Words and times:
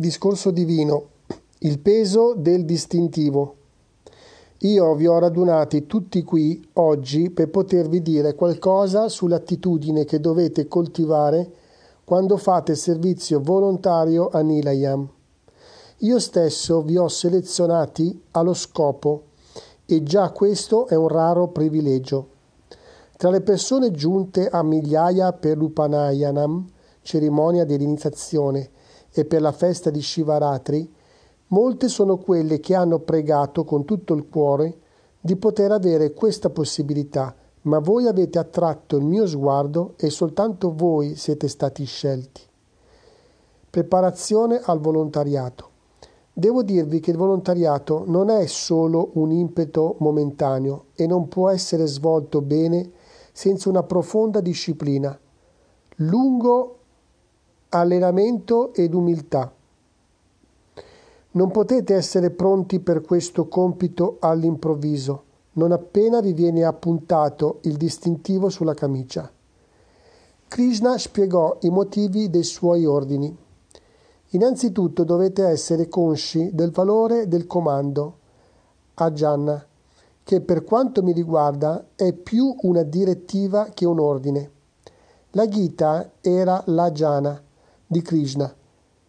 Discorso 0.00 0.50
divino. 0.50 1.08
Il 1.58 1.78
peso 1.78 2.32
del 2.34 2.64
distintivo. 2.64 3.56
Io 4.60 4.94
vi 4.94 5.06
ho 5.06 5.18
radunati 5.18 5.84
tutti 5.84 6.22
qui 6.22 6.66
oggi 6.74 7.28
per 7.28 7.50
potervi 7.50 8.00
dire 8.00 8.34
qualcosa 8.34 9.10
sull'attitudine 9.10 10.06
che 10.06 10.18
dovete 10.18 10.68
coltivare 10.68 11.52
quando 12.02 12.38
fate 12.38 12.76
servizio 12.76 13.40
volontario 13.40 14.30
a 14.30 14.40
Nilayam. 14.40 15.06
Io 15.98 16.18
stesso 16.18 16.80
vi 16.80 16.96
ho 16.96 17.08
selezionati 17.08 18.22
allo 18.30 18.54
scopo 18.54 19.24
e 19.84 20.02
già 20.02 20.30
questo 20.30 20.86
è 20.86 20.94
un 20.94 21.08
raro 21.08 21.48
privilegio. 21.48 22.28
Tra 23.18 23.28
le 23.28 23.42
persone 23.42 23.90
giunte 23.90 24.48
a 24.48 24.62
migliaia 24.62 25.34
per 25.34 25.58
l'Upanayanam, 25.58 26.66
cerimonia 27.02 27.66
dell'iniziazione, 27.66 28.78
e 29.12 29.24
per 29.24 29.40
la 29.40 29.52
festa 29.52 29.90
di 29.90 30.02
Shivaratri, 30.02 30.98
Molte 31.52 31.88
sono 31.88 32.16
quelle 32.16 32.60
che 32.60 32.76
hanno 32.76 33.00
pregato 33.00 33.64
con 33.64 33.84
tutto 33.84 34.14
il 34.14 34.28
cuore 34.28 34.78
di 35.20 35.34
poter 35.34 35.72
avere 35.72 36.12
questa 36.12 36.48
possibilità, 36.48 37.34
ma 37.62 37.80
voi 37.80 38.06
avete 38.06 38.38
attratto 38.38 38.96
il 38.96 39.04
mio 39.04 39.26
sguardo 39.26 39.94
e 39.96 40.10
soltanto 40.10 40.72
voi 40.72 41.16
siete 41.16 41.48
stati 41.48 41.84
scelti. 41.84 42.42
Preparazione 43.68 44.60
al 44.62 44.78
volontariato. 44.78 45.68
Devo 46.32 46.62
dirvi 46.62 47.00
che 47.00 47.10
il 47.10 47.16
volontariato 47.16 48.04
non 48.06 48.30
è 48.30 48.46
solo 48.46 49.10
un 49.14 49.32
impeto 49.32 49.96
momentaneo 49.98 50.84
e 50.94 51.08
non 51.08 51.26
può 51.26 51.50
essere 51.50 51.86
svolto 51.86 52.42
bene 52.42 52.92
senza 53.32 53.68
una 53.68 53.82
profonda 53.82 54.40
disciplina, 54.40 55.18
lungo 55.96 56.78
allenamento 57.70 58.74
ed 58.74 58.94
umiltà. 58.94 59.52
Non 61.32 61.50
potete 61.52 61.94
essere 61.94 62.30
pronti 62.30 62.80
per 62.80 63.02
questo 63.02 63.46
compito 63.46 64.16
all'improvviso, 64.18 65.22
non 65.52 65.70
appena 65.70 66.20
vi 66.20 66.32
viene 66.32 66.64
appuntato 66.64 67.58
il 67.62 67.76
distintivo 67.76 68.48
sulla 68.48 68.74
camicia. 68.74 69.30
Krishna 70.48 70.98
spiegò 70.98 71.58
i 71.60 71.70
motivi 71.70 72.28
dei 72.28 72.42
suoi 72.42 72.84
ordini. 72.84 73.36
Innanzitutto 74.30 75.04
dovete 75.04 75.44
essere 75.46 75.88
consci 75.88 76.50
del 76.52 76.72
valore 76.72 77.28
del 77.28 77.46
comando, 77.46 78.16
Ajana, 78.94 79.64
che 80.24 80.40
per 80.40 80.64
quanto 80.64 81.04
mi 81.04 81.12
riguarda 81.12 81.86
è 81.94 82.12
più 82.12 82.56
una 82.62 82.82
direttiva 82.82 83.68
che 83.72 83.86
un 83.86 84.00
ordine. 84.00 84.50
La 85.30 85.46
Gita 85.46 86.10
era 86.20 86.60
l'Ajana 86.66 87.42
di 87.90 88.02
Krishna 88.02 88.54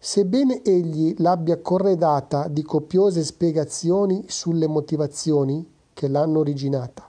Sebbene 0.04 0.62
egli 0.64 1.14
l'abbia 1.18 1.60
corredata 1.60 2.48
di 2.48 2.64
copiose 2.64 3.22
spiegazioni 3.22 4.24
sulle 4.26 4.66
motivazioni 4.66 5.64
che 5.92 6.08
l'hanno 6.08 6.40
originata, 6.40 7.08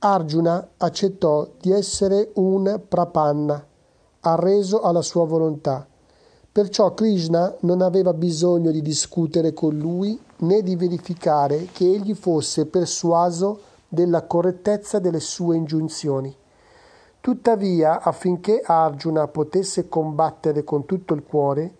Arjuna 0.00 0.72
accettò 0.76 1.48
di 1.58 1.72
essere 1.72 2.32
un 2.34 2.82
prapanna, 2.86 3.66
arreso 4.20 4.82
alla 4.82 5.00
sua 5.00 5.24
volontà. 5.24 5.86
Perciò 6.52 6.92
Krishna 6.92 7.56
non 7.60 7.80
aveva 7.80 8.12
bisogno 8.12 8.70
di 8.70 8.82
discutere 8.82 9.54
con 9.54 9.78
lui 9.78 10.20
né 10.40 10.62
di 10.62 10.76
verificare 10.76 11.68
che 11.72 11.90
egli 11.90 12.12
fosse 12.12 12.66
persuaso 12.66 13.60
della 13.88 14.26
correttezza 14.26 14.98
delle 14.98 15.20
sue 15.20 15.56
ingiunzioni. 15.56 16.36
Tuttavia, 17.20 18.00
affinché 18.00 18.62
Arjuna 18.64 19.28
potesse 19.28 19.88
combattere 19.90 20.64
con 20.64 20.86
tutto 20.86 21.12
il 21.12 21.22
cuore, 21.22 21.74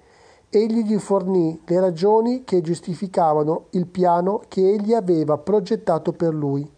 egli 0.50 0.84
gli 0.84 0.98
fornì 0.98 1.62
le 1.64 1.80
ragioni 1.80 2.44
che 2.44 2.60
giustificavano 2.60 3.66
il 3.70 3.86
piano 3.86 4.42
che 4.48 4.68
egli 4.68 4.92
aveva 4.92 5.38
progettato 5.38 6.12
per 6.12 6.34
lui. 6.34 6.70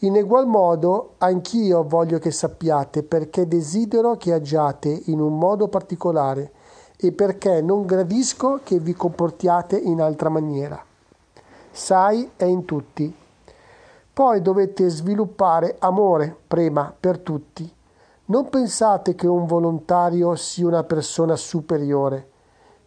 In 0.00 0.16
egual 0.16 0.46
modo 0.46 1.14
anch'io 1.18 1.82
voglio 1.84 2.18
che 2.18 2.30
sappiate 2.30 3.04
perché 3.04 3.48
desidero 3.48 4.16
che 4.16 4.34
agiate 4.34 5.04
in 5.06 5.20
un 5.20 5.38
modo 5.38 5.68
particolare 5.68 6.50
e 6.98 7.12
perché 7.12 7.62
non 7.62 7.86
gradisco 7.86 8.60
che 8.62 8.80
vi 8.80 8.92
comportiate 8.92 9.78
in 9.78 10.02
altra 10.02 10.28
maniera. 10.28 10.84
Sai 11.70 12.32
è 12.36 12.44
in 12.44 12.66
tutti 12.66 13.20
poi 14.12 14.42
dovete 14.42 14.88
sviluppare 14.88 15.76
amore, 15.78 16.36
prema, 16.46 16.94
per 16.98 17.18
tutti. 17.18 17.70
Non 18.26 18.48
pensate 18.50 19.14
che 19.14 19.26
un 19.26 19.46
volontario 19.46 20.34
sia 20.34 20.66
una 20.66 20.84
persona 20.84 21.34
superiore, 21.34 22.28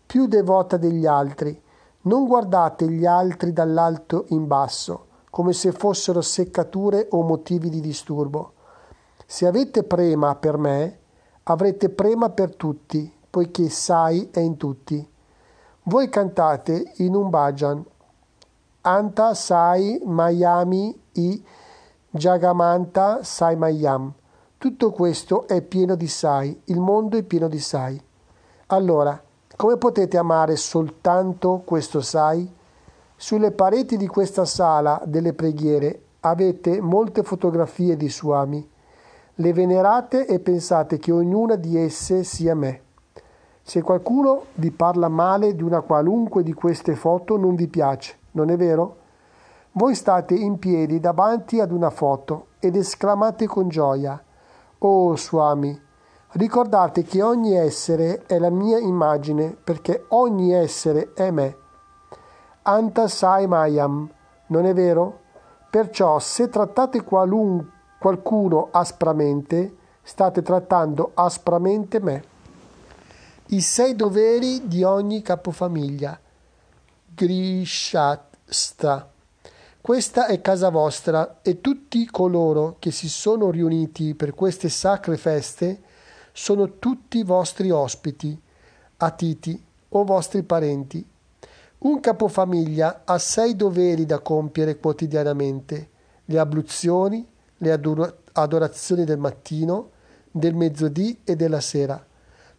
più 0.06 0.28
devota 0.28 0.78
degli 0.78 1.06
altri. 1.06 1.60
Non 2.02 2.28
guardate 2.28 2.88
gli 2.90 3.06
altri 3.06 3.54
dall'alto 3.54 4.26
in 4.30 4.46
basso, 4.46 5.06
come 5.32 5.54
se 5.54 5.72
fossero 5.72 6.22
seccature 6.22 7.08
o 7.10 7.24
motivi 7.24 7.70
di 7.70 7.82
disturbo. 7.82 8.54
Se 9.26 9.48
avete 9.48 9.84
prema 9.84 10.36
per 10.36 10.58
me, 10.58 11.00
avrete 11.44 11.90
prema 11.90 12.30
per 12.30 12.56
tutti, 12.56 13.12
poiché 13.30 13.70
sai 13.70 14.30
è 14.32 14.40
in 14.40 14.58
tutti. 14.58 15.10
Voi 15.84 16.10
cantate 16.10 16.94
in 16.98 17.16
un 17.16 17.30
bhajan 17.30 17.86
Anta 18.82 19.34
Sai 19.34 20.00
Miami 20.04 21.02
i 21.16 21.44
Jagamanta 22.10 23.24
Sai 23.24 23.56
Mayam. 23.56 24.12
Tutto 24.58 24.92
questo 24.92 25.48
è 25.48 25.62
pieno 25.62 25.96
di 25.96 26.08
Sai, 26.08 26.62
il 26.66 26.80
mondo 26.80 27.18
è 27.18 27.24
pieno 27.24 27.48
di 27.48 27.60
Sai. 27.60 28.02
Allora, 28.68 29.22
come 29.56 29.78
potete 29.78 30.18
amare 30.18 30.56
soltanto 30.56 31.62
questo 31.66 32.02
Sai? 32.02 32.52
Sulle 33.16 33.52
pareti 33.52 33.98
di 33.98 34.08
questa 34.08 34.46
sala 34.46 35.02
delle 35.06 35.34
preghiere 35.34 36.02
avete 36.22 36.82
molte 36.82 37.24
fotografie 37.24 37.96
di 37.96 38.10
Suami. 38.10 38.70
Le 39.36 39.54
venerate 39.54 40.26
e 40.26 40.40
pensate 40.40 40.98
che 40.98 41.12
ognuna 41.12 41.56
di 41.56 41.78
esse 41.78 42.24
sia 42.24 42.56
me. 42.56 42.82
Se 43.62 43.82
qualcuno 43.82 44.46
vi 44.56 44.72
parla 44.72 45.08
male 45.08 45.56
di 45.56 45.64
una 45.64 45.82
qualunque 45.82 46.44
di 46.44 46.54
queste 46.54 46.96
foto 46.96 47.38
non 47.38 47.56
vi 47.56 47.68
piace 47.68 48.24
non 48.36 48.50
è 48.50 48.58
vero? 48.58 49.04
Voi 49.78 49.94
state 49.94 50.34
in 50.36 50.58
piedi 50.58 51.02
davanti 51.02 51.60
ad 51.60 51.70
una 51.74 51.90
foto 51.90 52.48
ed 52.60 52.78
esclamate 52.78 53.46
con 53.46 53.68
gioia, 53.68 54.24
Oh 54.78 55.18
Swami, 55.18 55.78
ricordate 56.32 57.04
che 57.04 57.22
ogni 57.22 57.58
essere 57.58 58.24
è 58.26 58.40
la 58.40 58.50
mia 58.50 58.78
immagine 58.80 59.50
perché 59.50 60.06
ogni 60.12 60.54
essere 60.54 61.12
è 61.14 61.30
me. 61.30 61.58
Anta 62.62 63.10
Sai 63.10 63.48
Mayam, 63.48 64.10
non 64.48 64.66
è 64.66 64.74
vero? 64.74 65.24
Perciò 65.70 66.20
se 66.20 66.48
trattate 66.48 67.04
qualun, 67.04 67.70
qualcuno 68.00 68.70
aspramente, 68.72 69.76
state 70.02 70.42
trattando 70.42 71.12
aspramente 71.16 72.00
me. 72.00 72.24
I 73.48 73.60
sei 73.60 73.94
doveri 73.94 74.70
di 74.70 74.84
ogni 74.84 75.22
capofamiglia. 75.22 76.18
Grishasta. 77.14 79.10
Questa 79.86 80.26
è 80.26 80.42
casa 80.42 80.70
vostra 80.70 81.42
e 81.44 81.62
tutti 81.62 82.08
coloro 82.08 82.78
che 82.80 82.90
si 82.90 83.08
sono 83.08 83.52
riuniti 83.52 84.16
per 84.16 84.34
queste 84.34 84.68
sacre 84.68 85.16
feste 85.16 85.80
sono 86.34 86.80
tutti 86.80 87.22
vostri 87.22 87.70
ospiti, 87.70 88.36
atiti 88.98 89.64
o 89.90 90.04
vostri 90.04 90.42
parenti. 90.42 91.08
Un 91.78 92.00
capofamiglia 92.00 93.04
ha 93.06 93.20
sei 93.20 93.56
doveri 93.56 94.08
da 94.08 94.22
compiere 94.22 94.80
quotidianamente, 94.80 95.90
le 96.26 96.40
abluzioni, 96.40 97.24
le 97.58 97.80
adorazioni 98.32 99.04
del 99.04 99.20
mattino, 99.20 99.92
del 100.32 100.56
mezzodì 100.56 101.20
e 101.24 101.36
della 101.36 101.62
sera, 101.62 102.04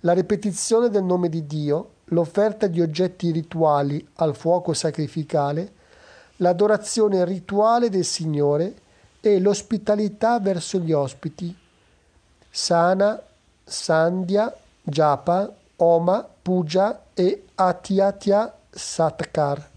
la 0.03 0.13
ripetizione 0.13 0.91
del 0.91 1.03
nome 1.03 1.29
di 1.29 1.45
Dio, 1.45 1.95
l'offerta 2.05 2.69
di 2.69 2.81
oggetti 2.81 3.33
rituali 3.33 4.11
al 4.15 4.37
fuoco 4.37 4.73
sacrificale, 4.75 5.73
l'adorazione 6.37 7.25
rituale 7.25 7.89
del 7.89 8.05
Signore 8.05 8.75
e 9.21 9.39
l'ospitalità 9.41 10.39
verso 10.41 10.79
gli 10.79 10.93
ospiti. 10.93 11.55
Sana, 12.51 13.21
Sandhya, 13.65 14.55
Japa, 14.83 15.53
Oma, 15.77 16.27
Puja 16.43 17.03
e 17.15 17.45
Atyatya 17.55 18.57
Satkar. 18.71 19.71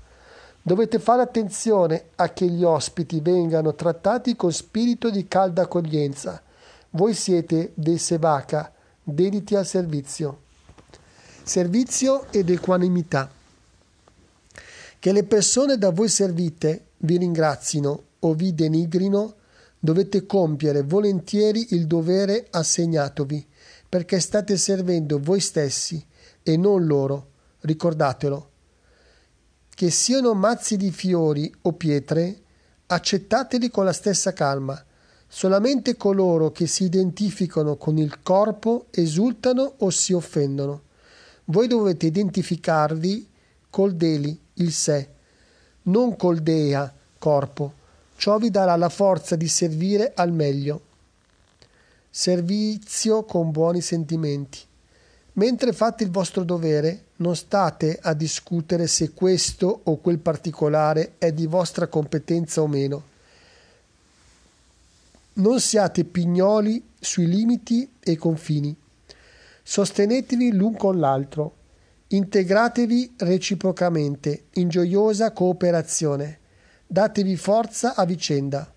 Dovete 0.61 0.99
fare 0.99 1.21
attenzione 1.21 2.09
a 2.15 2.29
che 2.29 2.45
gli 2.45 2.63
ospiti 2.63 3.21
vengano 3.21 3.73
trattati 3.73 4.35
con 4.35 4.51
spirito 4.51 5.09
di 5.09 5.27
calda 5.27 5.63
accoglienza. 5.63 6.41
Voi 6.91 7.13
siete 7.13 7.71
dei 7.73 7.97
Sevaka, 7.97 8.71
dediti 9.01 9.55
al 9.55 9.65
servizio 9.65 10.47
servizio 11.49 12.27
ed 12.29 12.51
equanimità. 12.51 13.27
Che 14.99 15.13
le 15.13 15.23
persone 15.23 15.77
da 15.77 15.91
voi 15.91 16.09
servite 16.09 16.87
vi 16.97 17.15
ringrazino 17.15 18.03
o 18.19 18.33
vi 18.33 18.53
denigrino, 18.53 19.35
dovete 19.79 20.25
compiere 20.25 20.81
volentieri 20.83 21.67
il 21.69 21.87
dovere 21.87 22.47
assegnatovi, 22.49 23.47
perché 23.87 24.19
state 24.19 24.57
servendo 24.57 25.17
voi 25.19 25.39
stessi 25.39 26.05
e 26.43 26.57
non 26.57 26.85
loro. 26.85 27.27
ricordatelo. 27.61 28.49
Che 29.69 29.89
siano 29.89 30.33
mazzi 30.33 30.75
di 30.75 30.91
fiori 30.91 31.49
o 31.61 31.73
pietre, 31.73 32.41
accettateli 32.87 33.69
con 33.69 33.85
la 33.85 33.93
stessa 33.93 34.33
calma. 34.33 34.83
Solamente 35.29 35.95
coloro 35.95 36.51
che 36.51 36.67
si 36.67 36.83
identificano 36.83 37.77
con 37.77 37.97
il 37.97 38.21
corpo 38.21 38.87
esultano 38.91 39.75
o 39.77 39.89
si 39.89 40.11
offendono. 40.11 40.83
Voi 41.45 41.67
dovete 41.67 42.07
identificarvi 42.07 43.28
col 43.69 43.95
Deli, 43.95 44.37
il 44.55 44.71
sé, 44.71 45.09
non 45.83 46.15
col 46.15 46.39
Dea, 46.39 46.93
corpo. 47.17 47.73
Ciò 48.15 48.37
vi 48.37 48.49
darà 48.49 48.75
la 48.75 48.89
forza 48.89 49.35
di 49.35 49.47
servire 49.47 50.13
al 50.15 50.31
meglio. 50.31 50.81
Servizio 52.09 53.23
con 53.23 53.51
buoni 53.51 53.81
sentimenti. 53.81 54.59
Mentre 55.33 55.71
fate 55.71 56.03
il 56.03 56.11
vostro 56.11 56.43
dovere, 56.43 57.05
non 57.17 57.35
state 57.35 57.97
a 58.01 58.13
discutere 58.13 58.87
se 58.87 59.13
questo 59.13 59.81
o 59.83 59.97
quel 59.97 60.19
particolare 60.19 61.13
è 61.17 61.31
di 61.31 61.45
vostra 61.45 61.87
competenza 61.87 62.61
o 62.61 62.67
meno. 62.67 63.03
Non 65.33 65.61
siate 65.61 66.03
pignoli 66.03 66.83
sui 66.99 67.27
limiti 67.27 67.89
e 67.99 68.17
confini. 68.17 68.75
Sostenetevi 69.63 70.51
l'un 70.51 70.75
con 70.75 70.99
l'altro. 70.99 71.55
Integratevi 72.11 73.13
reciprocamente 73.17 74.45
in 74.53 74.67
gioiosa 74.67 75.31
cooperazione. 75.31 76.39
Datevi 76.87 77.35
forza 77.35 77.93
a 77.93 78.03
vicenda. 78.03 78.73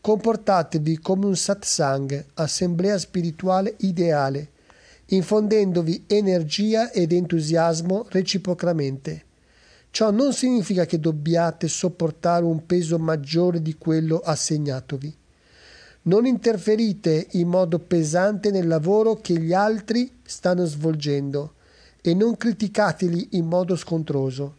Comportatevi 0.00 0.96
come 1.00 1.26
un 1.26 1.36
satsang, 1.36 2.24
assemblea 2.32 2.96
spirituale 2.96 3.74
ideale, 3.80 4.52
infondendovi 5.08 6.04
energia 6.06 6.90
ed 6.92 7.12
entusiasmo 7.12 8.06
reciprocamente. 8.08 9.24
Ciò 9.90 10.10
non 10.10 10.32
significa 10.32 10.86
che 10.86 10.98
dobbiate 10.98 11.68
sopportare 11.68 12.46
un 12.46 12.64
peso 12.64 12.98
maggiore 12.98 13.60
di 13.60 13.76
quello 13.76 14.18
assegnatovi. 14.18 15.14
Non 16.04 16.24
interferite 16.24 17.26
in 17.32 17.48
modo 17.48 17.78
pesante 17.78 18.50
nel 18.50 18.66
lavoro 18.66 19.16
che 19.16 19.38
gli 19.38 19.52
altri 19.52 20.10
stanno 20.22 20.64
svolgendo 20.64 21.56
e 22.02 22.14
non 22.14 22.36
criticateli 22.36 23.28
in 23.32 23.46
modo 23.46 23.76
scontroso. 23.76 24.56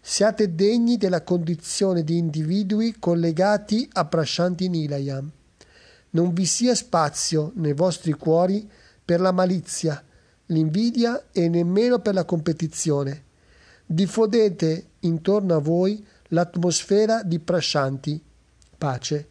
Siate 0.00 0.54
degni 0.56 0.96
della 0.96 1.22
condizione 1.22 2.02
di 2.02 2.18
individui 2.18 2.96
collegati 2.98 3.88
a 3.92 4.04
Prashanti 4.04 4.68
Nilayam. 4.68 5.30
Non 6.10 6.32
vi 6.32 6.44
sia 6.44 6.74
spazio 6.74 7.52
nei 7.54 7.72
vostri 7.72 8.12
cuori 8.12 8.68
per 9.04 9.20
la 9.20 9.30
malizia, 9.30 10.02
l'invidia 10.46 11.28
e 11.30 11.48
nemmeno 11.48 12.00
per 12.00 12.14
la 12.14 12.24
competizione. 12.24 13.22
Diffondete 13.86 14.86
intorno 15.00 15.54
a 15.54 15.60
voi 15.60 16.04
l'atmosfera 16.28 17.22
di 17.22 17.38
Prashanti, 17.38 18.20
pace. 18.76 19.28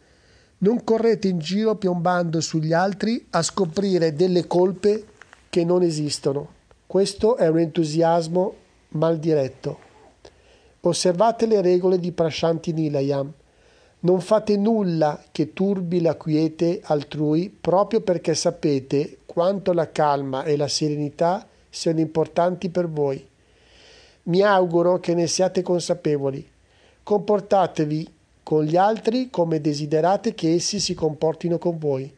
Non 0.58 0.82
correte 0.84 1.28
in 1.28 1.38
giro 1.38 1.76
piombando 1.76 2.40
sugli 2.40 2.72
altri 2.72 3.26
a 3.30 3.42
scoprire 3.42 4.14
delle 4.14 4.46
colpe 4.46 5.04
che 5.50 5.64
non 5.64 5.82
esistono. 5.82 6.60
Questo 6.92 7.38
è 7.38 7.48
un 7.48 7.58
entusiasmo 7.58 8.54
mal 8.88 9.18
diretto. 9.18 9.78
Osservate 10.80 11.46
le 11.46 11.62
regole 11.62 11.98
di 11.98 12.12
Prashanti 12.12 12.74
Nilayam. 12.74 13.32
Non 14.00 14.20
fate 14.20 14.58
nulla 14.58 15.24
che 15.32 15.54
turbi 15.54 16.02
la 16.02 16.16
quiete 16.16 16.82
altrui 16.84 17.48
proprio 17.48 18.02
perché 18.02 18.34
sapete 18.34 19.20
quanto 19.24 19.72
la 19.72 19.90
calma 19.90 20.44
e 20.44 20.54
la 20.58 20.68
serenità 20.68 21.48
siano 21.70 22.00
importanti 22.00 22.68
per 22.68 22.90
voi. 22.90 23.26
Mi 24.24 24.42
auguro 24.42 25.00
che 25.00 25.14
ne 25.14 25.26
siate 25.28 25.62
consapevoli. 25.62 26.46
Comportatevi 27.02 28.12
con 28.42 28.64
gli 28.64 28.76
altri 28.76 29.30
come 29.30 29.62
desiderate 29.62 30.34
che 30.34 30.52
essi 30.52 30.78
si 30.78 30.92
comportino 30.92 31.56
con 31.56 31.78
voi. 31.78 32.14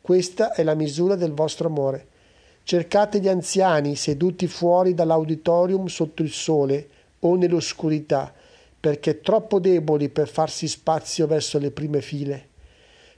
Questa 0.00 0.52
è 0.52 0.64
la 0.64 0.74
misura 0.74 1.14
del 1.14 1.32
vostro 1.32 1.68
amore. 1.68 2.08
Cercate 2.62 3.20
gli 3.20 3.28
anziani 3.28 3.96
seduti 3.96 4.46
fuori 4.46 4.94
dall'auditorium 4.94 5.86
sotto 5.86 6.22
il 6.22 6.30
sole 6.30 6.88
o 7.20 7.34
nell'oscurità, 7.36 8.32
perché 8.78 9.20
troppo 9.20 9.58
deboli 9.58 10.08
per 10.08 10.28
farsi 10.28 10.68
spazio 10.68 11.26
verso 11.26 11.58
le 11.58 11.70
prime 11.70 12.00
file. 12.00 12.48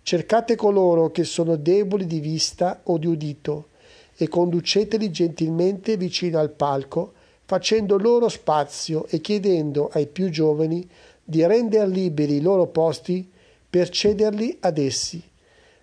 Cercate 0.03 0.56
coloro 0.56 1.11
che 1.11 1.25
sono 1.25 1.56
deboli 1.56 2.06
di 2.06 2.19
vista 2.19 2.81
o 2.85 2.99
di 2.99 3.06
udito 3.06 3.69
e 4.17 4.29
conduceteli 4.29 5.11
gentilmente 5.11 5.97
vicino 5.97 6.39
al 6.39 6.50
palco, 6.50 7.12
facendo 7.44 7.99
loro 7.99 8.29
spazio 8.29 9.06
e 9.06 9.21
chiedendo 9.21 9.91
ai 9.93 10.06
più 10.06 10.31
giovani 10.31 10.89
di 11.23 11.44
rendere 11.47 11.89
liberi 11.89 12.37
i 12.37 12.41
loro 12.41 12.67
posti 12.67 13.31
per 13.69 13.89
cederli 13.91 14.56
ad 14.61 14.79
essi. 14.79 15.23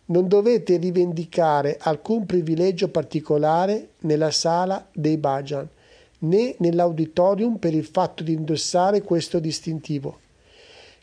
Non 0.10 0.28
dovete 0.28 0.78
rivendicare 0.78 1.78
alcun 1.80 2.26
privilegio 2.26 2.90
particolare 2.90 3.90
nella 4.00 4.32
sala 4.32 4.88
dei 4.92 5.18
Bajan 5.18 5.68
né 6.20 6.56
nell'auditorium 6.58 7.58
per 7.58 7.74
il 7.74 7.86
fatto 7.86 8.24
di 8.24 8.34
indossare 8.34 9.02
questo 9.04 9.40
distintivo. 9.40 10.20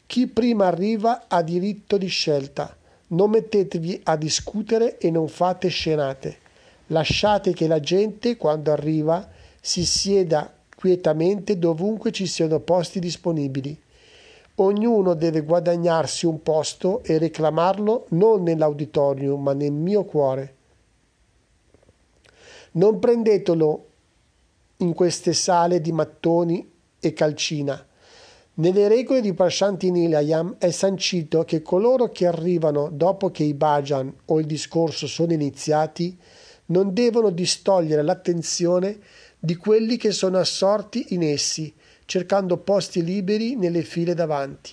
Chi 0.07 0.27
prima 0.27 0.67
arriva 0.67 1.25
ha 1.29 1.43
diritto 1.43 1.97
di 1.97 2.09
scelta. 2.09 2.77
Non 3.09 3.31
mettetevi 3.31 4.01
a 4.05 4.17
discutere 4.17 4.99
e 4.99 5.11
non 5.11 5.29
fate 5.29 5.69
scenate. 5.69 6.37
Lasciate 6.89 7.53
che 7.53 7.67
la 7.67 7.81
gente, 7.81 8.37
quando 8.37 8.73
arriva, 8.73 9.29
si 9.61 9.85
sieda 9.85 10.53
quietamente 10.75 11.59
dovunque 11.59 12.13
ci 12.13 12.27
siano 12.27 12.61
posti 12.61 12.99
disponibili. 12.99 13.77
Ognuno 14.59 15.15
deve 15.15 15.43
guadagnarsi 15.43 16.25
un 16.25 16.43
posto 16.43 17.03
e 17.03 17.19
reclamarlo 17.19 18.07
non 18.11 18.43
nell'auditorium, 18.43 19.43
ma 19.43 19.53
nel 19.53 19.73
mio 19.73 20.05
cuore. 20.05 20.55
Non 22.73 22.99
prendetelo 22.99 23.87
in 24.79 24.95
queste 24.95 25.33
sale 25.33 25.81
di 25.81 25.93
mattoni 25.93 26.71
e 26.99 27.13
calcina. 27.13 27.87
Nelle 28.59 28.89
regole 28.89 29.21
di 29.21 29.35
Prashanti 29.35 29.91
Nilayam 29.91 30.57
è 30.59 30.71
sancito 30.71 31.45
che 31.45 31.61
coloro 31.61 32.09
che 32.09 32.27
arrivano 32.27 32.89
dopo 32.91 33.31
che 33.31 33.45
i 33.45 33.53
bhajan 33.53 34.15
o 34.27 34.41
il 34.41 34.47
discorso 34.47 35.07
sono 35.07 35.35
iniziati 35.35 36.19
non 36.67 36.95
devono 36.95 37.29
distogliere 37.29 38.03
l'attenzione 38.03 38.99
di 39.39 39.57
quelli 39.57 39.99
che 39.99 40.11
sono 40.11 40.39
assorti 40.39 41.15
in 41.15 41.23
essi, 41.23 41.73
cercando 42.07 42.57
posti 42.57 43.05
liberi 43.05 43.57
nelle 43.57 43.83
file 43.83 44.15
davanti. 44.15 44.73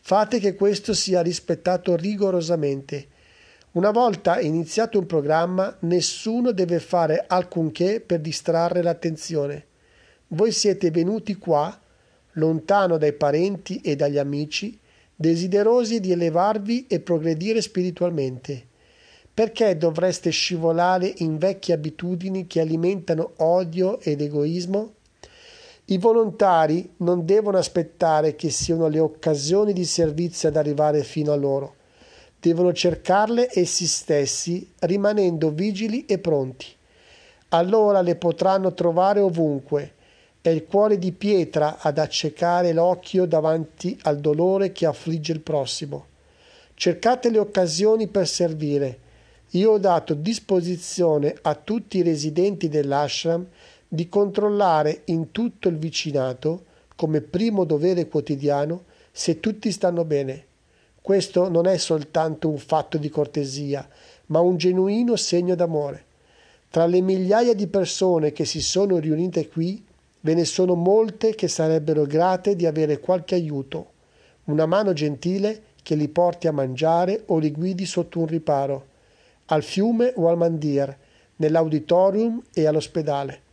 Fate 0.00 0.38
che 0.38 0.54
questo 0.54 0.94
sia 0.94 1.20
rispettato 1.20 1.96
rigorosamente 1.96 3.16
una 3.78 3.90
volta 3.90 4.40
iniziato 4.40 4.98
un 4.98 5.04
programma, 5.04 5.76
nessuno 5.80 6.52
deve 6.52 6.80
fare 6.80 7.24
alcunché 7.28 8.00
per 8.00 8.20
distrarre 8.20 8.82
l'attenzione. 8.82 9.66
Voi 10.28 10.52
siete 10.52 10.90
venuti 10.90 11.36
qua, 11.36 11.78
lontano 12.32 12.96
dai 12.96 13.12
parenti 13.12 13.80
e 13.82 13.94
dagli 13.94 14.16
amici, 14.16 14.76
desiderosi 15.14 16.00
di 16.00 16.12
elevarvi 16.12 16.86
e 16.88 17.00
progredire 17.00 17.60
spiritualmente. 17.60 18.66
Perché 19.34 19.76
dovreste 19.76 20.30
scivolare 20.30 21.12
in 21.18 21.36
vecchie 21.36 21.74
abitudini 21.74 22.46
che 22.46 22.60
alimentano 22.60 23.34
odio 23.36 24.00
ed 24.00 24.22
egoismo? 24.22 24.94
I 25.90 25.98
volontari 25.98 26.94
non 26.98 27.24
devono 27.24 27.58
aspettare 27.58 28.36
che 28.36 28.50
siano 28.50 28.88
le 28.88 28.98
occasioni 28.98 29.72
di 29.72 29.84
servizio 29.84 30.48
ad 30.48 30.56
arrivare 30.56 31.02
fino 31.02 31.32
a 31.32 31.36
loro 31.36 31.76
devono 32.40 32.72
cercarle 32.72 33.48
essi 33.52 33.86
stessi, 33.86 34.72
rimanendo 34.80 35.50
vigili 35.50 36.04
e 36.06 36.18
pronti. 36.18 36.66
Allora 37.50 38.00
le 38.00 38.16
potranno 38.16 38.74
trovare 38.74 39.20
ovunque. 39.20 39.94
È 40.40 40.48
il 40.50 40.64
cuore 40.66 40.98
di 40.98 41.12
pietra 41.12 41.78
ad 41.80 41.98
accecare 41.98 42.72
l'occhio 42.72 43.26
davanti 43.26 43.98
al 44.02 44.20
dolore 44.20 44.70
che 44.70 44.86
affligge 44.86 45.32
il 45.32 45.40
prossimo. 45.40 46.06
Cercate 46.74 47.30
le 47.30 47.38
occasioni 47.38 48.06
per 48.06 48.28
servire. 48.28 49.06
Io 49.52 49.72
ho 49.72 49.78
dato 49.78 50.14
disposizione 50.14 51.34
a 51.42 51.54
tutti 51.54 51.98
i 51.98 52.02
residenti 52.02 52.68
dell'ashram 52.68 53.46
di 53.88 54.08
controllare 54.08 55.02
in 55.06 55.32
tutto 55.32 55.68
il 55.68 55.78
vicinato, 55.78 56.64
come 56.94 57.22
primo 57.22 57.64
dovere 57.64 58.06
quotidiano, 58.06 58.84
se 59.10 59.40
tutti 59.40 59.72
stanno 59.72 60.04
bene. 60.04 60.44
Questo 61.00 61.48
non 61.48 61.66
è 61.66 61.78
soltanto 61.78 62.50
un 62.50 62.58
fatto 62.58 62.98
di 62.98 63.08
cortesia, 63.08 63.88
ma 64.26 64.40
un 64.40 64.58
genuino 64.58 65.16
segno 65.16 65.54
d'amore. 65.54 66.04
Tra 66.70 66.84
le 66.84 67.00
migliaia 67.00 67.54
di 67.54 67.66
persone 67.66 68.32
che 68.32 68.44
si 68.44 68.60
sono 68.60 68.98
riunite 68.98 69.48
qui, 69.48 69.82
ve 70.20 70.34
ne 70.34 70.44
sono 70.44 70.74
molte 70.74 71.34
che 71.34 71.48
sarebbero 71.48 72.04
grate 72.04 72.54
di 72.56 72.66
avere 72.66 73.00
qualche 73.00 73.36
aiuto, 73.36 73.92
una 74.44 74.66
mano 74.66 74.92
gentile 74.92 75.62
che 75.82 75.94
li 75.94 76.08
porti 76.08 76.46
a 76.46 76.52
mangiare 76.52 77.22
o 77.26 77.38
li 77.38 77.52
guidi 77.52 77.86
sotto 77.86 78.18
un 78.18 78.26
riparo, 78.26 78.86
al 79.46 79.62
fiume 79.62 80.12
o 80.16 80.28
al 80.28 80.36
mandir, 80.36 80.94
nell'auditorium 81.36 82.42
e 82.52 82.66
all'ospedale. 82.66 83.46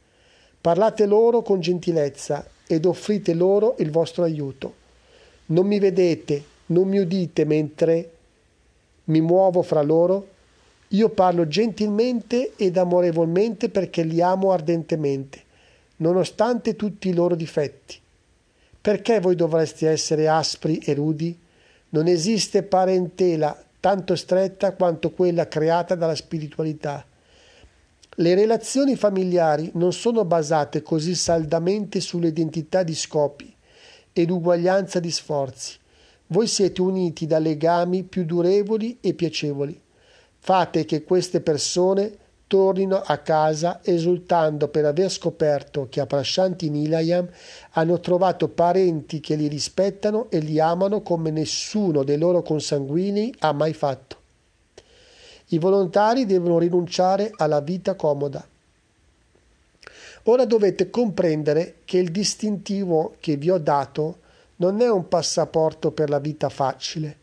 Parlate 0.65 1.05
loro 1.05 1.43
con 1.43 1.60
gentilezza 1.60 2.43
ed 2.65 2.86
offrite 2.86 3.36
loro 3.36 3.75
il 3.77 3.91
vostro 3.91 4.24
aiuto. 4.24 4.74
Non 5.50 5.67
mi 5.67 5.77
vedete, 5.77 6.43
non 6.67 6.88
mi 6.88 6.98
udite 6.98 7.45
mentre 7.45 8.12
mi 9.03 9.22
muovo 9.22 9.62
fra 9.62 9.84
loro? 9.84 10.27
Io 10.88 11.10
parlo 11.10 11.48
gentilmente 11.48 12.53
ed 12.55 12.77
amorevolmente 12.77 13.69
perché 13.69 14.01
li 14.01 14.24
amo 14.24 14.50
ardentemente, 14.50 15.39
nonostante 15.98 16.75
tutti 16.75 17.10
i 17.10 17.13
loro 17.13 17.36
difetti. 17.36 18.00
Perché 18.81 19.19
voi 19.19 19.36
dovreste 19.36 19.88
essere 19.88 20.27
aspri 20.27 20.79
e 20.79 20.95
rudi? 20.95 21.38
Non 21.89 22.07
esiste 22.07 22.63
parentela 22.63 23.55
tanto 23.79 24.15
stretta 24.15 24.72
quanto 24.72 25.12
quella 25.12 25.48
creata 25.48 25.93
dalla 25.93 26.15
spiritualità. 26.15 27.05
Le 28.17 28.34
relazioni 28.34 28.95
familiari 28.95 29.72
non 29.74 29.91
sono 29.91 30.24
basate 30.24 30.81
così 30.81 31.15
saldamente 31.15 32.00
sull'identità 32.00 32.81
di 32.81 32.95
scopi 32.95 33.53
ed 34.13 34.29
uguaglianza 34.29 35.01
di 35.01 35.12
sforzi. 35.12 35.77
Voi 36.27 36.48
siete 36.48 36.81
uniti 36.81 37.27
da 37.27 37.39
legami 37.39 38.03
più 38.03 38.24
durevoli 38.24 39.00
e 39.01 39.15
piacevoli. 39.15 39.77
Fate 40.39 40.86
che 40.86 41.03
queste 41.03 41.41
persone 41.41 42.17
tornino 42.48 43.01
a 43.01 43.17
casa 43.17 43.81
esultando 43.84 44.69
per 44.69 44.86
aver 44.86 45.12
scoperto 45.12 45.88
che 45.89 46.00
a 46.00 46.05
Prashanti 46.05 46.69
Nilayam 46.69 47.27
hanno 47.72 48.00
trovato 48.00 48.48
parenti 48.48 49.19
che 49.19 49.36
li 49.36 49.48
rispettano 49.48 50.29
e 50.29 50.39
li 50.39 50.57
amano 50.57 51.01
come 51.01 51.31
nessuno 51.31 52.03
dei 52.05 52.17
loro 52.17 52.41
consanguinei 52.43 53.36
ha 53.39 53.51
mai 53.51 53.74
fatto. 53.74 54.24
I 55.49 55.59
volontari 55.59 56.25
devono 56.25 56.57
rinunciare 56.57 57.31
alla 57.35 57.61
vita 57.61 57.93
comoda. 57.93 58.45
Ora 60.23 60.45
dovete 60.45 60.89
comprendere 60.89 61.75
che 61.85 61.99
il 61.99 62.09
distintivo 62.09 63.15
che 63.19 63.35
vi 63.35 63.51
ho 63.51 63.59
dato 63.59 64.17
non 64.57 64.81
è 64.81 64.89
un 64.89 65.07
passaporto 65.07 65.91
per 65.91 66.09
la 66.09 66.17
vita 66.17 66.49
facile, 66.49 67.17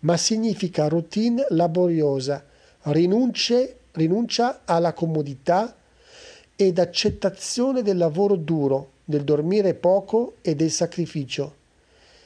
ma 0.00 0.16
significa 0.16 0.88
routine 0.88 1.44
laboriosa, 1.50 2.42
rinunce, 2.84 3.76
rinuncia 3.92 4.62
alla 4.64 4.94
comodità 4.94 5.76
ed 6.56 6.78
accettazione 6.78 7.82
del 7.82 7.98
lavoro 7.98 8.36
duro, 8.36 8.92
del 9.04 9.24
dormire 9.24 9.74
poco 9.74 10.36
e 10.40 10.54
del 10.54 10.70
sacrificio. 10.70 11.54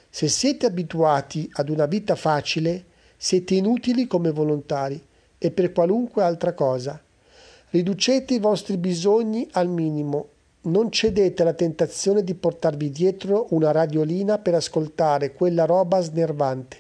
Se 0.09 0.29
siete 0.29 0.67
abituati 0.67 1.51
ad 1.55 1.69
una 1.69 1.87
vita 1.87 2.15
facile, 2.15 2.85
siete 3.17 3.55
inutili 3.55 4.07
come 4.07 4.31
volontari 4.31 5.09
e 5.43 5.51
per 5.51 5.73
qualunque 5.73 6.23
altra 6.23 6.53
cosa. 6.53 7.03
Riducete 7.71 8.35
i 8.35 8.39
vostri 8.39 8.77
bisogni 8.77 9.49
al 9.53 9.69
minimo. 9.69 10.29
Non 10.63 10.93
cedete 10.93 11.41
alla 11.41 11.55
tentazione 11.55 12.23
di 12.23 12.35
portarvi 12.35 12.91
dietro 12.91 13.47
una 13.51 13.71
radiolina 13.71 14.37
per 14.37 14.55
ascoltare 14.55 15.33
quella 15.33 15.65
roba 15.65 16.01
snervante. 16.03 16.77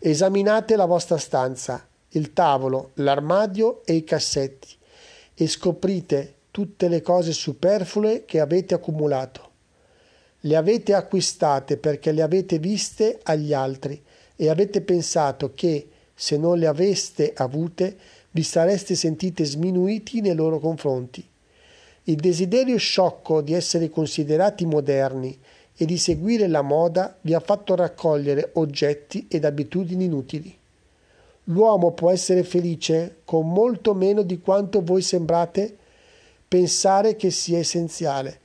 Esaminate 0.00 0.74
la 0.74 0.86
vostra 0.86 1.16
stanza, 1.16 1.86
il 2.10 2.32
tavolo, 2.32 2.90
l'armadio 2.94 3.84
e 3.84 3.94
i 3.94 4.02
cassetti 4.02 4.74
e 5.34 5.46
scoprite 5.46 6.34
tutte 6.50 6.88
le 6.88 7.02
cose 7.02 7.32
superflue 7.32 8.24
che 8.24 8.40
avete 8.40 8.74
accumulato. 8.74 9.50
Le 10.40 10.56
avete 10.56 10.94
acquistate 10.94 11.76
perché 11.76 12.10
le 12.10 12.22
avete 12.22 12.58
viste 12.58 13.20
agli 13.22 13.52
altri 13.52 14.02
e 14.34 14.48
avete 14.48 14.80
pensato 14.80 15.52
che, 15.54 15.88
se 16.18 16.38
non 16.38 16.58
le 16.58 16.66
aveste 16.66 17.34
avute, 17.36 17.94
vi 18.30 18.42
sareste 18.42 18.94
sentite 18.94 19.44
sminuiti 19.44 20.22
nei 20.22 20.34
loro 20.34 20.58
confronti. 20.58 21.22
Il 22.04 22.16
desiderio 22.16 22.78
sciocco 22.78 23.42
di 23.42 23.52
essere 23.52 23.90
considerati 23.90 24.64
moderni 24.64 25.38
e 25.76 25.84
di 25.84 25.98
seguire 25.98 26.48
la 26.48 26.62
moda 26.62 27.18
vi 27.20 27.34
ha 27.34 27.40
fatto 27.40 27.74
raccogliere 27.74 28.50
oggetti 28.54 29.26
ed 29.28 29.44
abitudini 29.44 30.04
inutili. 30.04 30.56
L'uomo 31.44 31.92
può 31.92 32.10
essere 32.10 32.44
felice 32.44 33.18
con 33.24 33.52
molto 33.52 33.92
meno 33.92 34.22
di 34.22 34.40
quanto 34.40 34.82
voi 34.82 35.02
sembrate 35.02 35.76
pensare 36.48 37.14
che 37.16 37.30
sia 37.30 37.58
essenziale. 37.58 38.40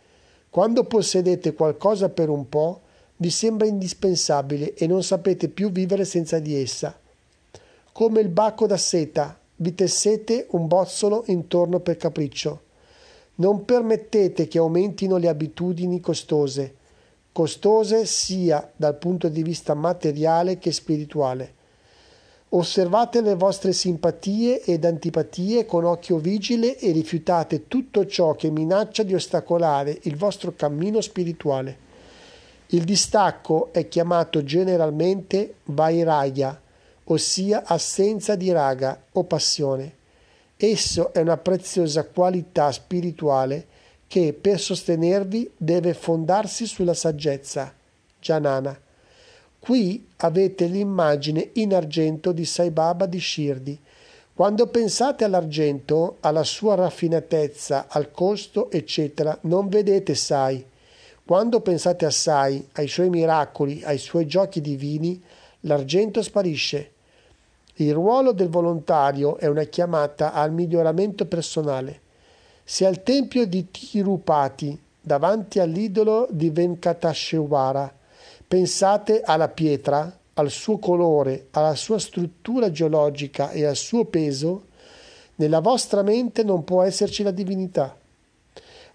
Quando 0.49 0.83
possedete 0.83 1.53
qualcosa 1.53 2.09
per 2.09 2.27
un 2.27 2.49
po', 2.49 2.81
vi 3.17 3.29
sembra 3.29 3.65
indispensabile 3.65 4.73
e 4.73 4.87
non 4.87 5.03
sapete 5.03 5.47
più 5.47 5.71
vivere 5.71 6.03
senza 6.03 6.39
di 6.39 6.59
essa. 6.59 6.99
Come 8.01 8.21
il 8.21 8.29
bacco 8.29 8.65
da 8.65 8.77
seta 8.77 9.37
vi 9.57 9.75
tessete 9.75 10.47
un 10.53 10.65
bozzolo 10.65 11.23
intorno 11.27 11.81
per 11.81 11.97
capriccio. 11.97 12.61
Non 13.35 13.63
permettete 13.63 14.47
che 14.47 14.57
aumentino 14.57 15.17
le 15.17 15.27
abitudini 15.27 15.99
costose, 15.99 16.73
costose 17.31 18.07
sia 18.07 18.71
dal 18.75 18.97
punto 18.97 19.29
di 19.29 19.43
vista 19.43 19.75
materiale 19.75 20.57
che 20.57 20.71
spirituale. 20.71 21.53
Osservate 22.49 23.21
le 23.21 23.35
vostre 23.35 23.71
simpatie 23.71 24.63
ed 24.63 24.83
antipatie 24.83 25.67
con 25.67 25.85
occhio 25.85 26.17
vigile 26.17 26.79
e 26.79 26.91
rifiutate 26.91 27.67
tutto 27.67 28.07
ciò 28.07 28.33
che 28.33 28.49
minaccia 28.49 29.03
di 29.03 29.13
ostacolare 29.13 29.99
il 30.05 30.15
vostro 30.17 30.55
cammino 30.55 31.01
spirituale. 31.01 31.77
Il 32.69 32.83
distacco 32.83 33.69
è 33.71 33.87
chiamato 33.87 34.43
generalmente 34.43 35.57
vairagya, 35.65 36.60
ossia 37.11 37.63
assenza 37.65 38.35
di 38.35 38.51
raga 38.51 39.03
o 39.11 39.23
passione. 39.25 39.99
Esso 40.55 41.11
è 41.11 41.19
una 41.19 41.37
preziosa 41.37 42.05
qualità 42.05 42.71
spirituale 42.71 43.67
che 44.07 44.33
per 44.33 44.59
sostenervi 44.59 45.51
deve 45.57 45.93
fondarsi 45.93 46.65
sulla 46.65 46.93
saggezza. 46.93 47.73
Janana. 48.19 48.79
Qui 49.59 50.07
avete 50.17 50.65
l'immagine 50.65 51.49
in 51.53 51.73
argento 51.73 52.31
di 52.31 52.45
Sai 52.45 52.71
Baba 52.71 53.05
di 53.05 53.19
Shirdi. 53.19 53.79
Quando 54.33 54.67
pensate 54.67 55.23
all'argento, 55.23 56.17
alla 56.21 56.43
sua 56.43 56.75
raffinatezza, 56.75 57.87
al 57.89 58.11
costo, 58.11 58.71
eccetera, 58.71 59.37
non 59.41 59.67
vedete 59.67 60.15
Sai. 60.15 60.65
Quando 61.25 61.59
pensate 61.61 62.05
a 62.05 62.09
Sai, 62.09 62.67
ai 62.73 62.87
suoi 62.87 63.09
miracoli, 63.09 63.81
ai 63.83 63.97
suoi 63.97 64.25
giochi 64.25 64.61
divini, 64.61 65.21
l'argento 65.61 66.21
sparisce. 66.21 66.91
Il 67.81 67.95
ruolo 67.95 68.31
del 68.31 68.47
volontario 68.47 69.37
è 69.37 69.47
una 69.47 69.63
chiamata 69.63 70.33
al 70.33 70.53
miglioramento 70.53 71.25
personale. 71.25 72.01
Se 72.63 72.85
al 72.85 73.01
tempio 73.01 73.47
di 73.47 73.71
Tirupati, 73.71 74.79
davanti 75.01 75.57
all'idolo 75.57 76.27
di 76.29 76.51
Venkateshwara, 76.51 77.91
pensate 78.47 79.23
alla 79.23 79.47
pietra, 79.47 80.15
al 80.35 80.51
suo 80.51 80.77
colore, 80.77 81.47
alla 81.51 81.73
sua 81.73 81.97
struttura 81.97 82.69
geologica 82.69 83.49
e 83.49 83.65
al 83.65 83.75
suo 83.75 84.05
peso, 84.05 84.65
nella 85.37 85.59
vostra 85.59 86.03
mente 86.03 86.43
non 86.43 86.63
può 86.63 86.83
esserci 86.83 87.23
la 87.23 87.31
divinità. 87.31 87.97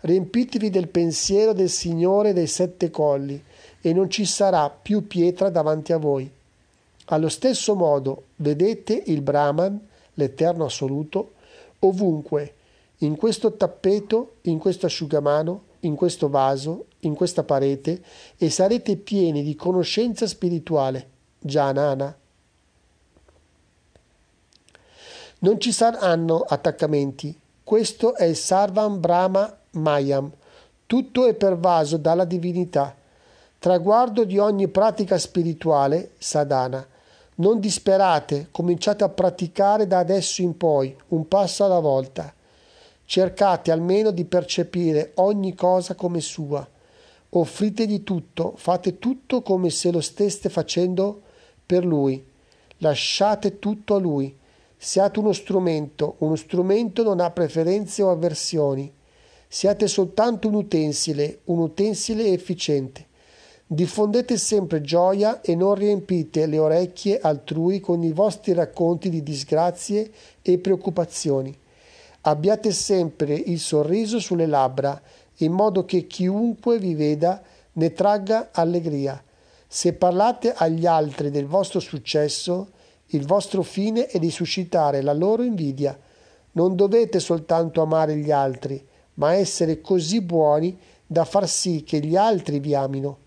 Riempitevi 0.02 0.70
del 0.70 0.86
pensiero 0.86 1.52
del 1.52 1.70
Signore 1.70 2.32
dei 2.32 2.46
sette 2.46 2.90
colli 2.90 3.42
e 3.80 3.92
non 3.92 4.08
ci 4.08 4.24
sarà 4.24 4.70
più 4.70 5.08
pietra 5.08 5.50
davanti 5.50 5.92
a 5.92 5.96
voi. 5.96 6.35
Allo 7.08 7.28
stesso 7.28 7.76
modo 7.76 8.25
vedete 8.36 9.00
il 9.06 9.22
Brahman, 9.22 9.80
l'Eterno 10.14 10.64
assoluto, 10.64 11.34
ovunque, 11.80 12.54
in 12.98 13.16
questo 13.16 13.52
tappeto, 13.52 14.36
in 14.42 14.58
questo 14.58 14.86
asciugamano, 14.86 15.62
in 15.80 15.94
questo 15.94 16.28
vaso, 16.28 16.86
in 17.00 17.14
questa 17.14 17.44
parete, 17.44 18.02
e 18.36 18.50
sarete 18.50 18.96
pieni 18.96 19.44
di 19.44 19.54
conoscenza 19.54 20.26
spirituale. 20.26 21.10
Janana. 21.38 22.16
Non 25.38 25.60
ci 25.60 25.70
saranno 25.70 26.40
attaccamenti. 26.40 27.38
Questo 27.62 28.16
è 28.16 28.25
il 28.25 28.36
Sarvam 28.36 28.98
Brahma 28.98 29.56
Mayam. 29.72 30.28
Tutto 30.86 31.26
è 31.26 31.34
pervaso 31.34 31.98
dalla 31.98 32.25
divinità. 32.25 32.96
Traguardo 33.60 34.25
di 34.25 34.38
ogni 34.38 34.66
pratica 34.66 35.18
spirituale, 35.18 36.10
sadhana 36.18 36.94
non 37.36 37.60
disperate, 37.60 38.48
cominciate 38.50 39.04
a 39.04 39.08
praticare 39.08 39.86
da 39.86 39.98
adesso 39.98 40.42
in 40.42 40.56
poi, 40.56 40.96
un 41.08 41.28
passo 41.28 41.64
alla 41.64 41.80
volta. 41.80 42.32
Cercate 43.04 43.70
almeno 43.70 44.10
di 44.10 44.24
percepire 44.24 45.12
ogni 45.16 45.54
cosa 45.54 45.94
come 45.94 46.20
sua. 46.20 46.66
Offritegli 47.28 48.02
tutto, 48.02 48.54
fate 48.56 48.98
tutto 48.98 49.42
come 49.42 49.70
se 49.70 49.90
lo 49.90 50.00
steste 50.00 50.48
facendo 50.48 51.22
per 51.64 51.84
lui. 51.84 52.24
Lasciate 52.78 53.58
tutto 53.58 53.94
a 53.94 53.98
lui. 53.98 54.36
Siate 54.78 55.18
uno 55.18 55.32
strumento, 55.32 56.16
uno 56.18 56.36
strumento 56.36 57.02
non 57.02 57.20
ha 57.20 57.30
preferenze 57.30 58.02
o 58.02 58.10
avversioni. 58.10 58.92
Siate 59.48 59.88
soltanto 59.88 60.48
un 60.48 60.54
utensile, 60.54 61.40
un 61.44 61.60
utensile 61.60 62.32
efficiente. 62.32 63.05
Diffondete 63.68 64.37
sempre 64.37 64.80
gioia 64.80 65.40
e 65.40 65.56
non 65.56 65.75
riempite 65.75 66.46
le 66.46 66.56
orecchie 66.56 67.18
altrui 67.18 67.80
con 67.80 68.04
i 68.04 68.12
vostri 68.12 68.52
racconti 68.52 69.08
di 69.08 69.25
disgrazie 69.25 70.08
e 70.40 70.58
preoccupazioni. 70.58 71.52
Abbiate 72.20 72.70
sempre 72.70 73.35
il 73.35 73.58
sorriso 73.58 74.20
sulle 74.20 74.46
labbra, 74.46 75.02
in 75.38 75.50
modo 75.50 75.85
che 75.85 76.06
chiunque 76.06 76.78
vi 76.78 76.94
veda 76.94 77.42
ne 77.73 77.92
tragga 77.92 78.50
allegria. 78.52 79.20
Se 79.66 79.94
parlate 79.94 80.52
agli 80.52 80.87
altri 80.87 81.32
del 81.32 81.46
vostro 81.46 81.80
successo, 81.80 82.68
il 83.06 83.26
vostro 83.26 83.62
fine 83.62 84.06
è 84.06 84.20
di 84.20 84.30
suscitare 84.30 85.02
la 85.02 85.12
loro 85.12 85.42
invidia. 85.42 85.99
Non 86.52 86.76
dovete 86.76 87.18
soltanto 87.18 87.82
amare 87.82 88.14
gli 88.14 88.30
altri, 88.30 88.80
ma 89.14 89.35
essere 89.35 89.80
così 89.80 90.20
buoni 90.20 90.78
da 91.04 91.25
far 91.25 91.49
sì 91.49 91.82
che 91.82 91.99
gli 91.99 92.14
altri 92.14 92.61
vi 92.61 92.73
amino. 92.73 93.25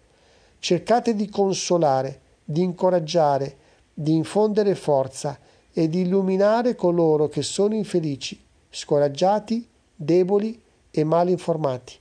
Cercate 0.59 1.15
di 1.15 1.29
consolare, 1.29 2.19
di 2.43 2.61
incoraggiare, 2.61 3.55
di 3.93 4.13
infondere 4.13 4.75
forza 4.75 5.39
e 5.71 5.87
di 5.87 6.01
illuminare 6.01 6.75
coloro 6.75 7.29
che 7.29 7.41
sono 7.41 7.75
infelici, 7.75 8.39
scoraggiati, 8.69 9.65
deboli 9.95 10.61
e 10.91 11.03
mal 11.05 11.29
informati. 11.29 11.95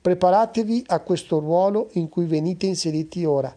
Preparatevi 0.00 0.84
a 0.88 1.00
questo 1.00 1.38
ruolo 1.38 1.88
in 1.92 2.08
cui 2.08 2.26
venite 2.26 2.66
inseriti 2.66 3.24
ora. 3.24 3.54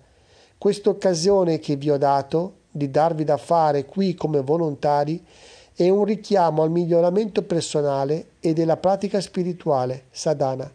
Questa 0.58 0.90
occasione 0.90 1.60
che 1.60 1.76
vi 1.76 1.90
ho 1.90 1.98
dato 1.98 2.54
di 2.72 2.92
darvi 2.92 3.24
da 3.24 3.38
fare 3.38 3.86
qui 3.86 4.14
come 4.14 4.42
volontari 4.42 5.24
è 5.74 5.90
un 5.90 6.04
richiamo 6.04 6.62
al 6.62 6.70
miglioramento 6.70 7.42
personale 7.44 8.32
e 8.40 8.54
della 8.54 8.78
pratica 8.78 9.22
spirituale, 9.22 10.06
sadhana. 10.12 10.70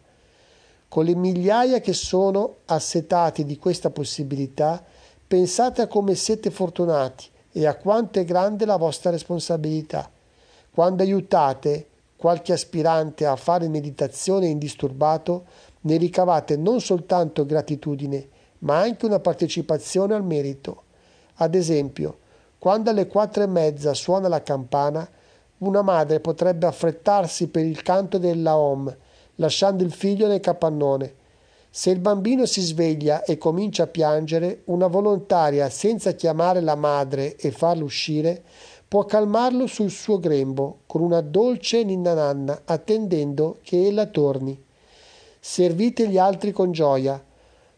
Con 0.95 1.03
le 1.03 1.13
migliaia 1.13 1.81
che 1.81 1.91
sono 1.91 2.59
assetati 2.67 3.43
di 3.43 3.57
questa 3.57 3.89
possibilità, 3.89 4.81
pensate 5.27 5.81
a 5.81 5.87
come 5.87 6.15
siete 6.15 6.49
fortunati 6.49 7.25
e 7.51 7.65
a 7.65 7.75
quanto 7.75 8.19
è 8.19 8.23
grande 8.23 8.65
la 8.65 8.77
vostra 8.77 9.09
responsabilità. 9.09 10.09
Quando 10.71 11.03
aiutate 11.03 11.87
qualche 12.15 12.53
aspirante 12.53 13.25
a 13.25 13.35
fare 13.35 13.67
meditazione 13.67 14.47
indisturbato, 14.47 15.43
ne 15.81 15.97
ricavate 15.97 16.55
non 16.55 16.79
soltanto 16.79 17.45
gratitudine, 17.45 18.29
ma 18.59 18.79
anche 18.79 19.05
una 19.05 19.19
partecipazione 19.19 20.13
al 20.13 20.23
merito. 20.23 20.83
Ad 21.33 21.55
esempio, 21.55 22.19
quando 22.57 22.91
alle 22.91 23.07
quattro 23.07 23.43
e 23.43 23.47
mezza 23.47 23.93
suona 23.93 24.29
la 24.29 24.43
campana, 24.43 25.05
una 25.57 25.81
madre 25.81 26.21
potrebbe 26.21 26.67
affrettarsi 26.67 27.49
per 27.49 27.65
il 27.65 27.81
canto 27.81 28.17
della 28.17 28.55
Om, 28.55 28.95
lasciando 29.35 29.83
il 29.83 29.91
figlio 29.91 30.27
nel 30.27 30.39
capannone. 30.39 31.13
Se 31.69 31.89
il 31.89 31.99
bambino 31.99 32.45
si 32.45 32.61
sveglia 32.61 33.23
e 33.23 33.37
comincia 33.37 33.83
a 33.83 33.87
piangere, 33.87 34.61
una 34.65 34.87
volontaria, 34.87 35.69
senza 35.69 36.13
chiamare 36.13 36.61
la 36.61 36.75
madre 36.75 37.35
e 37.35 37.51
farlo 37.51 37.83
uscire, 37.83 38.41
può 38.87 39.03
calmarlo 39.03 39.67
sul 39.67 39.89
suo 39.89 40.19
grembo 40.19 40.79
con 40.85 41.01
una 41.01 41.19
dolce 41.19 41.83
ninna 41.83 42.13
nanna, 42.13 42.61
attendendo 42.63 43.57
che 43.61 43.87
ella 43.87 44.05
torni. 44.05 44.57
Servite 45.39 46.07
gli 46.07 46.17
altri 46.17 46.53
con 46.53 46.71
gioia, 46.71 47.21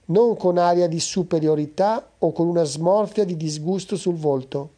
non 0.06 0.38
con 0.38 0.60
aria 0.60 0.88
di 0.88 1.00
superiorità 1.00 2.12
o 2.20 2.32
con 2.32 2.48
una 2.48 2.64
smorfia 2.64 3.26
di 3.26 3.36
disgusto 3.36 3.96
sul 3.96 4.16
volto. 4.16 4.70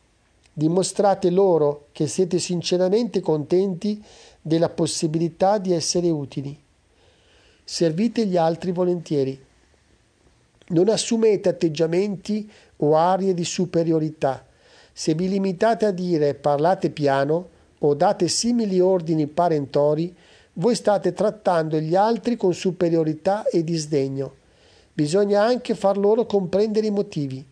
Dimostrate 0.54 1.30
loro 1.30 1.88
che 1.92 2.08
siete 2.08 2.40
sinceramente 2.40 3.20
contenti 3.20 4.02
della 4.42 4.70
possibilità 4.70 5.58
di 5.58 5.74
essere 5.74 6.10
utili. 6.10 6.58
Servite 7.72 8.26
gli 8.26 8.36
altri 8.36 8.72
volentieri. 8.72 9.40
Non 10.70 10.90
assumete 10.90 11.50
atteggiamenti 11.50 12.52
o 12.78 12.98
arie 12.98 13.36
di 13.36 13.46
superiorità. 13.46 14.44
Se 14.92 15.14
vi 15.14 15.30
limitate 15.30 15.86
a 15.86 15.92
dire 15.92 16.34
parlate 16.34 16.90
piano 16.90 17.50
o 17.78 17.94
date 17.94 18.28
simili 18.28 18.80
ordini 18.80 19.28
parentori, 19.28 20.14
voi 20.54 20.74
state 20.74 21.14
trattando 21.14 21.80
gli 21.80 21.96
altri 21.96 22.38
con 22.38 22.56
superiorità 22.56 23.46
e 23.48 23.64
disdegno. 23.64 24.34
Bisogna 24.92 25.44
anche 25.44 25.76
far 25.76 25.96
loro 25.96 26.26
comprendere 26.26 26.88
i 26.88 26.92
motivi. 26.92 27.46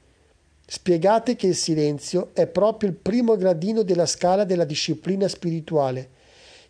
Spiegate 0.66 1.36
che 1.36 1.46
il 1.46 1.56
silenzio 1.56 2.32
è 2.34 2.48
proprio 2.48 2.90
il 2.90 2.96
primo 2.96 3.36
gradino 3.38 3.84
della 3.84 4.08
scala 4.08 4.46
della 4.46 4.66
disciplina 4.66 5.28
spirituale, 5.28 6.10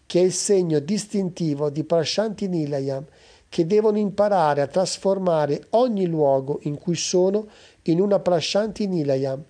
che 0.06 0.20
è 0.20 0.24
il 0.24 0.34
segno 0.34 0.80
distintivo 0.80 1.70
di 1.70 1.86
Prashanti 1.86 2.50
Nilayam, 2.50 3.06
che 3.50 3.66
devono 3.66 3.98
imparare 3.98 4.62
a 4.62 4.68
trasformare 4.68 5.68
ogni 5.72 6.06
luogo 6.06 6.60
in 6.64 6.78
cui 6.78 6.96
sono 6.96 7.48
in 7.84 8.02
una 8.02 8.20
Prashanti 8.20 8.88
Nilayam, 8.88 9.44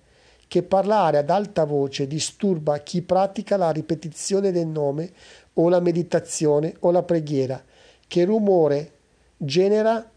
che 0.46 0.62
parlare 0.62 1.18
ad 1.18 1.30
alta 1.30 1.64
voce 1.64 2.06
disturba 2.06 2.78
chi 2.78 3.02
pratica 3.02 3.56
la 3.56 3.70
ripetizione 3.70 4.50
del 4.50 4.66
nome 4.66 5.12
o 5.54 5.68
la 5.68 5.80
meditazione 5.80 6.74
o 6.80 6.90
la 6.90 7.02
preghiera, 7.02 7.62
che 8.06 8.24
rumore 8.24 8.92
genera 9.36 10.10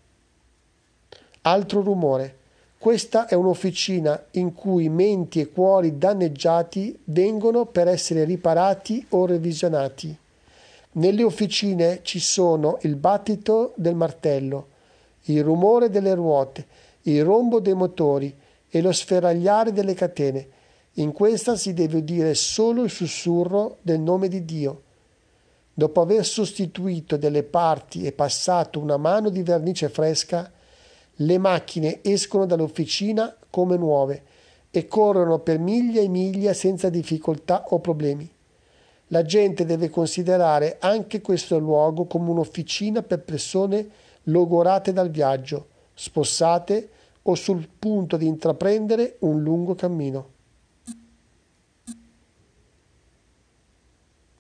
Altro 1.44 1.82
rumore. 1.82 2.38
Questa 2.78 3.26
è 3.26 3.34
un'officina 3.34 4.28
in 4.32 4.54
cui 4.54 4.90
menti 4.90 5.40
e 5.40 5.50
cuori 5.50 5.98
danneggiati 5.98 7.00
vengono 7.06 7.66
per 7.66 7.88
essere 7.88 8.26
riparati 8.26 9.04
o 9.10 9.26
revisionati. 9.26 10.16
Nelle 10.94 11.24
officine 11.24 12.02
ci 12.02 12.20
sono 12.20 12.78
il 12.82 12.98
battito 12.98 13.72
del 13.78 13.96
martello, 13.96 14.68
il 15.24 15.42
rumore 15.42 15.90
delle 15.90 16.14
ruote, 16.14 16.66
il 17.04 17.24
rombo 17.24 17.62
dei 17.62 17.74
motori 17.74 18.36
e 18.68 18.82
lo 18.82 18.92
sferagliare 18.92 19.72
delle 19.72 19.94
catene. 19.94 20.48
In 20.96 21.14
questa 21.14 21.56
si 21.56 21.74
deve 21.74 22.00
udire 22.00 22.34
solo 22.34 22.84
il 22.84 22.90
sussurro 22.90 23.78
del 23.82 24.02
nome 24.02 24.28
di 24.28 24.44
Dio. 24.44 24.82
Dopo 25.74 26.02
aver 26.02 26.26
sostituito 26.26 27.16
delle 27.16 27.44
parti 27.44 28.04
e 28.04 28.12
passato 28.12 28.78
una 28.78 28.98
mano 28.98 29.30
di 29.30 29.44
vernice 29.44 29.88
fresca, 29.88 30.52
le 31.16 31.38
macchine 31.38 32.00
escono 32.02 32.46
dall'officina 32.46 33.34
come 33.50 33.78
nuove 33.78 34.24
e 34.70 34.88
corrono 34.88 35.40
per 35.40 35.58
miglia 35.58 36.02
e 36.02 36.10
miglia 36.10 36.54
senza 36.54 36.90
difficoltà 36.90 37.68
o 37.70 37.80
problemi. 37.80 38.30
La 39.12 39.24
gente 39.24 39.66
deve 39.66 39.90
considerare 39.90 40.78
anche 40.80 41.20
questo 41.20 41.60
luogo 41.60 42.06
come 42.06 42.30
un'officina 42.30 43.04
per 43.04 43.20
persone 43.20 43.90
logorate 44.24 44.94
dal 44.94 45.10
viaggio, 45.10 45.68
spossate 45.94 46.90
o 47.24 47.36
sul 47.36 47.68
punto 47.78 48.16
di 48.16 48.26
intraprendere 48.26 49.18
un 49.20 49.42
lungo 49.44 49.76
cammino. 49.76 50.40